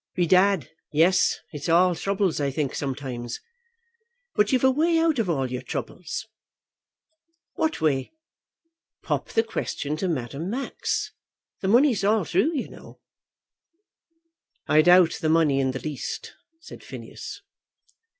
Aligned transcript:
"Bedad, 0.15 0.71
yes. 0.91 1.41
It's 1.51 1.69
all 1.69 1.93
throubles, 1.93 2.41
I 2.41 2.49
think, 2.49 2.73
sometimes. 2.73 3.39
But 4.33 4.51
you've 4.51 4.63
a 4.63 4.71
way 4.71 4.97
out 4.97 5.19
of 5.19 5.29
all 5.29 5.51
your 5.51 5.61
throubles." 5.61 6.25
"What 7.53 7.81
way?" 7.81 8.11
"Pop 9.03 9.29
the 9.29 9.43
question 9.43 9.97
to 9.97 10.07
Madame 10.07 10.49
Max. 10.49 11.11
The 11.61 11.67
money's 11.67 12.03
all 12.03 12.25
thrue, 12.25 12.51
you 12.51 12.67
know." 12.67 12.99
"I 14.67 14.81
don't 14.81 15.01
doubt 15.11 15.19
the 15.21 15.29
money 15.29 15.59
in 15.59 15.69
the 15.69 15.77
least," 15.79 16.33
said 16.61 16.83
Phineas. 16.83 17.39